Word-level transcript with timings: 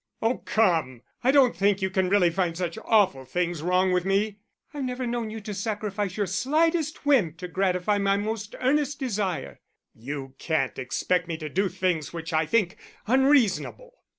"Oh, 0.19 0.39
come, 0.39 1.03
I 1.23 1.29
don't 1.29 1.55
think 1.55 1.79
you 1.83 1.91
can 1.91 2.09
really 2.09 2.31
find 2.31 2.57
such 2.57 2.75
awful 2.85 3.23
things 3.23 3.61
wrong 3.61 3.91
with 3.91 4.03
me." 4.03 4.39
"I've 4.73 4.83
never 4.83 5.05
known 5.05 5.29
you 5.29 5.43
sacrifice 5.53 6.17
your 6.17 6.25
slightest 6.25 7.05
whim 7.05 7.35
to 7.35 7.47
gratify 7.47 7.99
my 7.99 8.17
most 8.17 8.55
earnest 8.59 8.97
desire." 8.99 9.59
"You 9.93 10.33
can't 10.39 10.79
expect 10.79 11.27
me 11.27 11.37
to 11.37 11.49
do 11.49 11.69
things 11.69 12.13
which 12.13 12.33
I 12.33 12.47
think 12.47 12.77
unreasonable." 13.05 13.93